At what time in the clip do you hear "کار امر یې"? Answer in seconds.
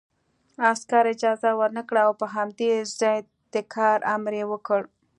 3.73-4.45